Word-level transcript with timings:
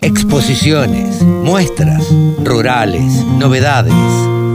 Exposiciones, 0.00 1.22
muestras, 1.22 2.08
rurales, 2.42 3.24
novedades. 3.38 3.94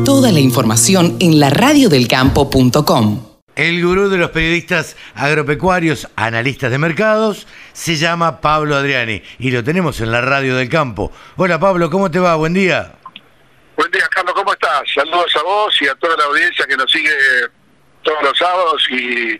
Toda 0.05 0.31
la 0.31 0.39
información 0.39 1.17
en 1.19 1.39
laradiodelcampo.com. 1.39 3.25
El 3.55 3.83
gurú 3.83 4.09
de 4.09 4.17
los 4.17 4.31
periodistas 4.31 4.95
agropecuarios, 5.15 6.07
analistas 6.15 6.71
de 6.71 6.77
mercados, 6.77 7.47
se 7.73 7.95
llama 7.95 8.41
Pablo 8.41 8.75
Adriani 8.75 9.23
y 9.39 9.51
lo 9.51 9.63
tenemos 9.63 10.01
en 10.01 10.11
la 10.11 10.21
radio 10.21 10.55
del 10.55 10.69
campo. 10.69 11.11
Hola 11.37 11.59
Pablo, 11.59 11.89
¿cómo 11.89 12.11
te 12.11 12.19
va? 12.19 12.35
Buen 12.35 12.53
día. 12.53 12.93
Buen 13.75 13.89
día, 13.91 14.07
Carlos, 14.11 14.33
¿cómo 14.35 14.53
estás? 14.53 14.83
Saludos 14.93 15.35
a 15.35 15.43
vos 15.43 15.81
y 15.81 15.87
a 15.87 15.95
toda 15.95 16.15
la 16.17 16.25
audiencia 16.25 16.65
que 16.67 16.77
nos 16.77 16.91
sigue 16.91 17.15
todos 18.03 18.21
los 18.21 18.37
sábados 18.37 18.85
y 18.91 19.39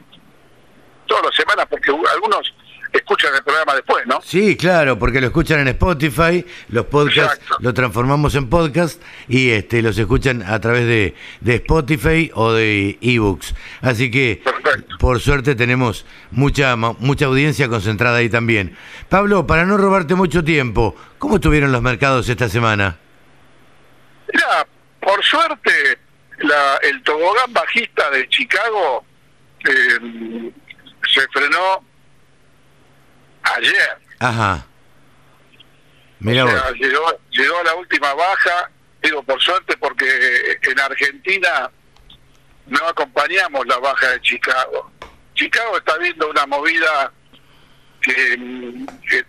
todas 1.05 1.25
las 1.25 1.36
semanas, 1.36 1.68
porque 1.70 1.91
algunos 1.91 2.54
escuchan 2.91 3.33
el 3.35 3.43
programa 3.43 3.75
después, 3.75 4.05
¿no? 4.07 4.21
Sí, 4.21 4.55
claro, 4.55 4.97
porque 4.97 5.21
lo 5.21 5.27
escuchan 5.27 5.59
en 5.59 5.69
Spotify, 5.69 6.45
los 6.69 6.85
podcasts 6.85 7.39
lo 7.59 7.73
transformamos 7.73 8.35
en 8.35 8.49
podcast 8.49 9.02
y 9.27 9.52
este 9.52 9.81
los 9.81 9.97
escuchan 9.97 10.43
a 10.43 10.59
través 10.59 10.85
de, 10.85 11.16
de 11.41 11.55
Spotify 11.55 12.31
o 12.33 12.53
de 12.53 12.97
ebooks. 13.02 13.53
Así 13.81 14.09
que, 14.09 14.41
por 14.99 15.20
suerte, 15.20 15.55
tenemos 15.55 16.05
mucha, 16.31 16.75
mucha 16.75 17.25
audiencia 17.25 17.67
concentrada 17.67 18.17
ahí 18.17 18.30
también. 18.30 18.75
Pablo, 19.09 19.45
para 19.45 19.66
no 19.66 19.77
robarte 19.77 20.16
mucho 20.16 20.44
tiempo, 20.44 20.95
¿cómo 21.17 21.35
estuvieron 21.35 21.71
los 21.71 21.81
mercados 21.81 22.27
esta 22.30 22.49
semana? 22.49 22.97
Mira, 24.33 24.67
por 24.99 25.23
suerte, 25.23 25.99
la, 26.39 26.77
el 26.83 27.02
tobogán 27.03 27.52
bajista 27.53 28.09
de 28.11 28.27
Chicago 28.30 29.03
eh, 29.66 30.52
se 31.11 31.27
frenó 31.33 31.88
ayer. 33.59 33.98
Ajá. 34.20 34.66
Mira 36.20 36.45
llegó, 36.73 37.17
llegó 37.30 37.59
a 37.59 37.63
la 37.63 37.76
última 37.76 38.13
baja, 38.13 38.70
digo 39.02 39.23
por 39.23 39.41
suerte 39.41 39.77
porque 39.77 40.59
en 40.61 40.80
Argentina 40.80 41.72
no 42.67 42.88
acompañamos 42.88 43.66
la 43.67 43.78
baja 43.78 44.09
de 44.11 44.22
Chicago. 44.22 44.92
Chicago 45.33 45.78
está 45.78 45.98
viendo 45.98 46.30
una 46.30 46.45
movida 46.45 47.11
que, 48.02 48.38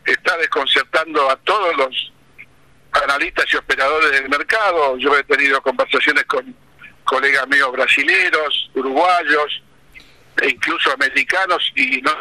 está 0.05 0.37
desconcertando 0.39 1.31
a 1.31 1.37
todos 1.37 1.77
los 1.77 2.13
analistas 2.93 3.47
y 3.53 3.57
operadores 3.57 4.13
del 4.13 4.29
mercado. 4.29 4.97
Yo 4.99 5.17
he 5.17 5.25
tenido 5.25 5.63
conversaciones 5.63 6.25
con 6.25 6.55
colegas 7.05 7.47
míos 7.49 7.73
brasileños, 7.73 8.71
uruguayos 8.75 9.63
e 10.43 10.51
incluso 10.51 10.93
americanos 10.93 11.73
y 11.75 12.01
no 12.03 12.13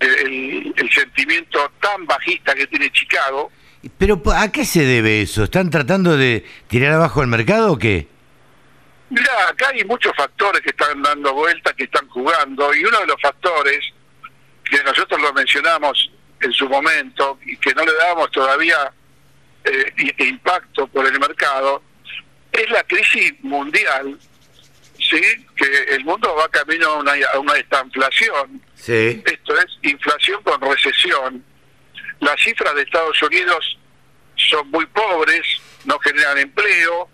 el, 0.00 0.90
sentimiento 0.92 1.70
tan 1.80 2.06
bajista 2.06 2.54
que 2.54 2.66
tiene 2.66 2.90
Chicago. 2.90 3.50
Pero 3.96 4.20
¿a 4.34 4.50
qué 4.50 4.64
se 4.64 4.84
debe 4.84 5.22
eso? 5.22 5.44
¿Están 5.44 5.70
tratando 5.70 6.16
de 6.16 6.44
tirar 6.68 6.92
abajo 6.92 7.22
el 7.22 7.28
mercado 7.28 7.72
o 7.72 7.78
qué? 7.78 8.08
Mira, 9.10 9.48
acá 9.48 9.68
hay 9.68 9.84
muchos 9.84 10.12
factores 10.16 10.60
que 10.60 10.70
están 10.70 11.02
dando 11.02 11.32
vuelta, 11.32 11.72
que 11.74 11.84
están 11.84 12.06
jugando, 12.08 12.74
y 12.74 12.84
uno 12.84 13.00
de 13.00 13.06
los 13.06 13.20
factores 13.20 13.78
que 14.64 14.82
nosotros 14.82 15.20
lo 15.20 15.32
mencionamos 15.32 16.10
en 16.40 16.52
su 16.52 16.68
momento 16.68 17.38
y 17.44 17.56
que 17.56 17.74
no 17.74 17.84
le 17.84 17.94
damos 17.94 18.30
todavía 18.30 18.92
eh, 19.64 20.14
impacto 20.18 20.86
por 20.88 21.06
el 21.06 21.18
mercado, 21.18 21.82
es 22.52 22.70
la 22.70 22.82
crisis 22.84 23.32
mundial, 23.42 24.18
sí, 25.08 25.46
que 25.56 25.94
el 25.94 26.04
mundo 26.04 26.34
va 26.36 26.48
camino 26.48 26.86
a 26.88 26.98
una, 26.98 27.12
a 27.34 27.38
una 27.38 27.54
estanflación, 27.54 28.62
esto 28.86 29.58
es 29.58 29.66
inflación 29.82 30.42
con 30.42 30.60
recesión. 30.60 31.44
Las 32.20 32.40
cifras 32.40 32.74
de 32.74 32.82
Estados 32.82 33.20
Unidos 33.22 33.78
son 34.36 34.70
muy 34.70 34.86
pobres, 34.86 35.42
no 35.84 35.98
generan 35.98 36.38
empleo. 36.38 37.08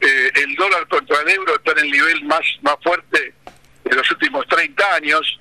Eh, 0.00 0.32
el 0.34 0.54
dólar 0.54 0.86
contra 0.88 1.20
el 1.20 1.28
euro 1.30 1.54
está 1.56 1.72
en 1.72 1.86
el 1.86 1.90
nivel 1.90 2.24
más, 2.24 2.40
más 2.62 2.76
fuerte 2.82 3.34
de 3.84 3.96
los 3.96 4.10
últimos 4.10 4.46
30 4.48 4.94
años 4.94 5.40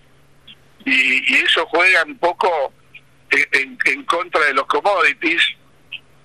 y, 0.85 1.35
eso 1.35 1.65
juega 1.67 2.03
un 2.03 2.17
poco 2.17 2.73
en, 3.31 3.77
en, 3.85 4.03
contra 4.05 4.43
de 4.45 4.53
los 4.53 4.65
commodities. 4.65 5.41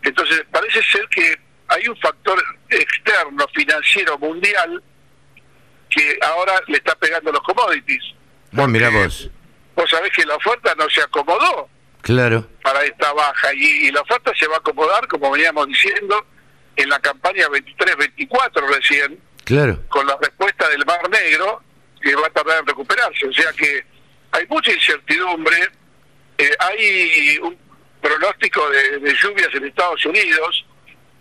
Entonces 0.03 0.45
parece 0.51 0.83
ser 0.83 1.07
que 1.09 1.39
hay 1.69 1.89
un 1.89 1.97
factor 1.99 2.43
externo 2.69 3.47
financiero 3.55 4.19
mundial 4.19 4.83
ahora 6.45 6.63
le 6.69 6.77
está 6.77 6.95
pegando 6.97 7.33
los 7.33 7.43
commodities. 7.43 8.03
No, 8.53 8.69
mira 8.69 8.91
vos. 8.91 9.31
Vos 9.75 9.91
sabés 9.91 10.13
que 10.13 10.25
la 10.25 10.37
oferta 10.37 10.75
no 10.77 10.89
se 10.89 11.03
acomodó. 11.03 11.69
Claro. 12.03 12.47
Para 12.63 12.85
esta 12.85 13.13
baja. 13.13 13.53
Y, 13.55 13.91
la 13.91 14.03
oferta 14.03 14.33
se 14.39 14.47
va 14.47 14.57
a 14.57 14.59
acomodar, 14.59 15.09
como 15.09 15.31
veníamos 15.31 15.67
diciendo, 15.67 16.25
en 16.77 16.89
la 16.89 17.01
campaña 17.01 17.47
23-24 17.49 18.69
recién. 18.69 19.19
Claro. 19.45 19.81
Con 19.89 20.07
la 20.07 20.17
respuesta 20.21 20.69
del 20.69 20.85
Mar 20.87 21.09
Negro, 21.11 21.63
que 22.01 22.15
va 22.15 22.27
a 22.27 22.31
tardar 22.31 22.61
en 22.61 22.67
recuperarse. 22.67 23.27
O 23.27 23.33
sea 23.33 23.53
que 23.53 23.85
hay 24.33 24.47
mucha 24.49 24.73
incertidumbre. 24.73 25.57
Eh, 26.39 26.51
hay 26.59 27.39
un 27.39 27.57
pronóstico 28.01 28.69
de, 28.71 29.15
lluvias 29.15 29.49
en 29.55 29.65
Estados 29.65 30.05
Unidos 30.05 30.67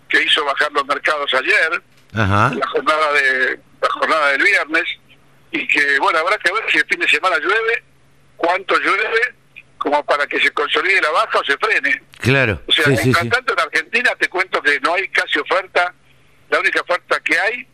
que 0.09 0.21
hizo 0.21 0.43
bajar 0.45 0.71
los 0.73 0.85
mercados 0.85 1.33
ayer. 1.33 1.81
Ajá. 2.13 2.53
La 2.53 2.67
jornada 2.67 3.13
de 3.13 3.59
la 3.81 3.89
jornada 3.89 4.31
del 4.31 4.43
viernes 4.43 4.83
y 5.53 5.67
que, 5.67 5.99
bueno, 5.99 6.19
habrá 6.19 6.37
que 6.39 6.51
ver 6.51 6.63
si 6.69 6.79
el 6.79 6.85
fin 6.85 6.99
de 6.99 7.07
semana 7.07 7.37
llueve, 7.37 7.83
cuánto 8.35 8.75
llueve, 8.79 9.35
como 9.77 10.03
para 10.03 10.25
que 10.25 10.39
se 10.41 10.51
consolide 10.51 10.99
la 10.99 11.11
baja 11.11 11.39
o 11.39 11.43
se 11.43 11.55
frene. 11.57 12.01
Claro. 12.19 12.61
O 12.67 12.71
sea, 12.71 12.85
en 12.85 13.17
en 13.17 13.59
Argentina 13.59 14.11
te 14.17 14.27
cuento 14.29 14.61
que 14.61 14.79
no 14.79 14.95
hay 14.95 15.07
casi 15.09 15.39
oferta, 15.39 15.93
la 16.49 16.59
única 16.59 16.81
oferta 16.81 17.19
que 17.19 17.39
hay 17.39 17.67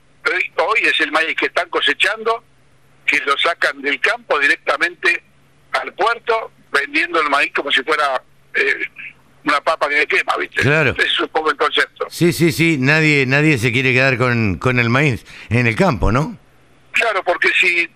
hoy, 0.57 0.79
es 0.83 0.99
el 0.99 1.11
maíz 1.11 1.35
que 1.35 1.45
están 1.45 1.69
cosechando, 1.69 2.43
que 3.05 3.19
lo 3.19 3.37
sacan 3.37 3.81
del 3.81 3.99
campo 4.01 4.37
directamente 4.39 5.23
al 5.71 5.93
puerto, 5.93 6.51
vendiendo 6.71 7.21
el 7.21 7.29
maíz 7.29 7.51
como 7.53 7.71
si 7.71 7.81
fuera 7.83 8.21
eh, 8.53 8.85
una 9.45 9.61
papa 9.61 9.87
que 9.87 10.05
quema, 10.05 10.35
¿viste? 10.37 10.61
Claro. 10.61 10.95
Ese 10.97 11.07
es 11.07 11.19
un 11.21 11.29
poco 11.29 11.49
el 11.49 11.57
concepto. 11.57 12.07
Sí, 12.09 12.33
sí, 12.33 12.51
sí, 12.51 12.77
nadie, 12.77 13.25
nadie 13.25 13.57
se 13.57 13.71
quiere 13.71 13.93
quedar 13.93 14.17
con, 14.17 14.57
con 14.57 14.79
el 14.79 14.89
maíz 14.89 15.25
en 15.49 15.65
el 15.65 15.75
campo, 15.75 16.11
¿no? 16.11 16.37
Claro, 16.99 17.23
porque 17.23 17.49
si, 17.59 17.89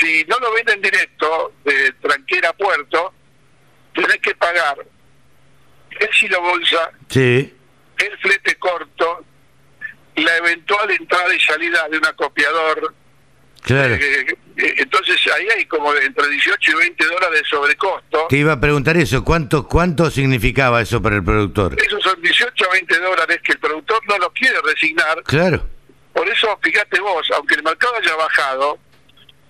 si 0.00 0.24
no 0.24 0.36
lo 0.40 0.52
venden 0.52 0.82
directo 0.82 1.54
de 1.64 1.92
tranquera 2.00 2.48
a 2.48 2.52
puerto, 2.52 3.14
tenés 3.94 4.18
que 4.18 4.34
pagar 4.34 4.76
el 5.98 6.08
silo 6.12 6.40
bolsa, 6.40 6.90
sí. 7.08 7.54
el 7.98 8.18
flete 8.18 8.56
corto, 8.56 9.24
la 10.16 10.36
eventual 10.38 10.90
entrada 10.90 11.32
y 11.34 11.40
salida 11.40 11.88
de 11.90 11.98
un 11.98 12.06
acopiador. 12.06 12.94
Claro. 13.62 13.94
Eh, 13.94 14.26
eh, 14.56 14.74
entonces 14.78 15.20
ahí 15.36 15.46
hay 15.56 15.66
como 15.66 15.94
entre 15.94 16.28
18 16.28 16.72
y 16.72 16.74
20 16.74 17.04
dólares 17.04 17.42
de 17.42 17.48
sobrecosto. 17.48 18.26
Te 18.28 18.38
iba 18.38 18.54
a 18.54 18.60
preguntar 18.60 18.96
eso, 18.96 19.22
¿cuánto, 19.22 19.68
cuánto 19.68 20.10
significaba 20.10 20.80
eso 20.80 21.00
para 21.00 21.16
el 21.16 21.24
productor? 21.24 21.76
Esos 21.80 22.02
son 22.02 22.20
18 22.20 22.64
a 22.64 22.72
20 22.72 22.98
dólares 22.98 23.40
que 23.44 23.52
el 23.52 23.58
productor 23.58 24.00
no 24.08 24.18
los 24.18 24.32
quiere 24.32 24.56
resignar. 24.64 25.22
Claro 25.24 25.79
por 26.20 26.28
eso, 26.28 26.58
fíjate 26.62 27.00
vos, 27.00 27.26
aunque 27.34 27.54
el 27.54 27.62
mercado 27.62 27.94
haya 27.96 28.14
bajado, 28.14 28.78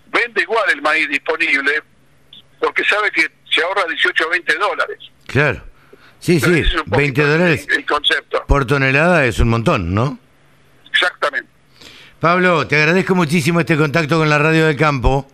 vende 0.06 0.42
igual 0.42 0.70
el 0.72 0.80
maíz 0.80 1.08
disponible 1.08 1.82
porque 2.60 2.84
sabe 2.84 3.10
que 3.10 3.28
se 3.52 3.60
ahorra 3.60 3.86
18 3.88 4.24
o 4.24 4.30
20 4.30 4.54
dólares. 4.54 4.98
Claro. 5.26 5.64
Sí, 6.20 6.38
sí, 6.38 6.62
20 6.86 7.22
dólares 7.24 7.66
el 7.70 7.84
concepto. 7.84 8.44
por 8.46 8.66
tonelada 8.66 9.24
es 9.24 9.40
un 9.40 9.48
montón, 9.48 9.92
¿no? 9.92 10.16
Exactamente. 10.88 11.50
Pablo, 12.20 12.64
te 12.68 12.76
agradezco 12.76 13.16
muchísimo 13.16 13.58
este 13.58 13.76
contacto 13.76 14.18
con 14.18 14.30
la 14.30 14.38
radio 14.38 14.66
del 14.66 14.76
campo. 14.76 15.28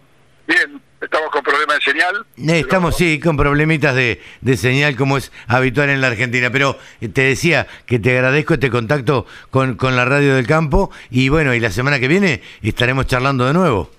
Bien, 0.46 0.80
estamos 1.02 1.30
con 1.30 1.42
problemas 1.42 1.76
de 1.76 1.82
señal. 1.96 2.26
Eh, 2.36 2.60
estamos, 2.60 2.96
sí, 2.96 3.20
con 3.20 3.36
problemitas 3.36 3.94
de, 3.94 4.22
de, 4.40 4.56
señal 4.56 4.96
como 4.96 5.16
es 5.16 5.32
habitual 5.48 5.90
en 5.90 6.00
la 6.00 6.08
Argentina, 6.08 6.50
pero 6.50 6.78
eh, 7.00 7.08
te 7.08 7.22
decía 7.22 7.66
que 7.86 7.98
te 7.98 8.16
agradezco 8.16 8.54
este 8.54 8.70
contacto 8.70 9.26
con, 9.50 9.76
con 9.76 9.96
la 9.96 10.04
radio 10.04 10.34
del 10.34 10.46
campo 10.46 10.90
y 11.10 11.28
bueno, 11.28 11.54
y 11.54 11.60
la 11.60 11.70
semana 11.70 11.98
que 11.98 12.08
viene 12.08 12.42
estaremos 12.62 13.06
charlando 13.06 13.46
de 13.46 13.52
nuevo. 13.52 13.90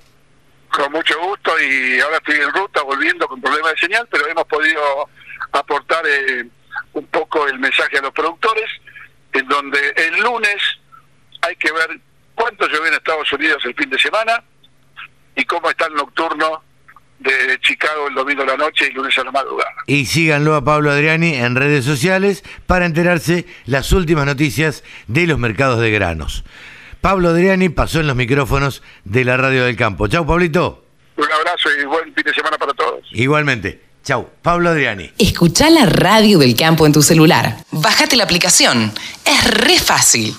Con 0.70 0.92
mucho 0.92 1.16
gusto 1.22 1.52
y 1.60 2.00
ahora 2.00 2.18
estoy 2.18 2.36
en 2.36 2.54
ruta 2.54 2.84
volviendo 2.84 3.28
con 3.28 3.42
problemas 3.42 3.74
de 3.74 3.80
señal, 3.80 4.08
pero 4.12 4.28
hemos 4.28 4.46
podido 4.46 5.10
aportar 5.52 6.04
eh, 6.08 6.46
un 6.94 7.06
poco 7.08 7.48
el 7.48 7.58
mensaje 7.60 7.98
a 7.98 8.02
los 8.02 8.12
productores, 8.12 8.70
en 9.34 9.48
donde 9.48 9.80
el 9.96 10.22
lunes 10.22 10.58
hay 11.42 11.56
que 11.56 11.72
ver 11.72 12.00
cuánto 12.36 12.68
llovió 12.68 12.88
en 12.88 12.94
Estados 12.94 13.32
Unidos 13.34 13.64
el 13.66 13.76
fin 13.76 13.90
de 13.90 13.98
semana 13.98 14.44
y 15.36 15.46
cómo 15.46 15.70
está 15.70 15.88
el 15.88 15.94
nocturno 15.94 16.64
de 17.20 17.60
Chicago 17.62 18.08
el 18.08 18.16
domingo 18.16 18.44
a 18.44 18.46
la 18.46 18.58
noche 18.58 18.88
y 18.90 18.94
lunes 18.94 19.18
a 19.18 19.24
la 19.24 19.32
madrugada. 19.32 19.72
Y 19.88 20.06
síganlo 20.06 20.56
a 20.56 20.64
Pablo 20.64 20.92
Adriani 20.92 21.34
en 21.36 21.56
redes 21.56 21.86
sociales 21.86 22.44
para 22.66 22.86
enterarse 22.86 23.46
las 23.66 23.92
últimas 23.92 24.26
noticias 24.26 24.84
de 25.08 25.28
los 25.28 25.40
mercados 25.40 25.80
de 25.80 25.92
granos. 25.92 26.44
Pablo 27.02 27.30
Adriani 27.30 27.70
pasó 27.70 28.00
en 28.00 28.08
los 28.08 28.16
micrófonos 28.16 28.84
de 29.04 29.24
la 29.24 29.38
Radio 29.38 29.66
del 29.66 29.76
Campo. 29.76 30.08
Chau, 30.08 30.26
Pablito. 30.26 30.84
Un 31.16 31.32
abrazo 31.32 31.70
y 31.82 31.86
buen 31.86 32.14
fin 32.14 32.24
de 32.24 32.34
semana 32.34 32.58
para 32.58 32.74
todos. 32.74 33.02
Igualmente. 33.12 33.82
Chau, 34.04 34.30
Pablo 34.42 34.70
Adriani. 34.70 35.12
Escucha 35.18 35.70
la 35.70 35.86
radio 35.86 36.40
del 36.40 36.56
campo 36.56 36.86
en 36.86 36.94
tu 36.94 37.02
celular. 37.02 37.58
Bájate 37.72 38.16
la 38.16 38.24
aplicación. 38.24 38.94
Es 39.26 39.44
re 39.44 39.78
fácil. 39.78 40.34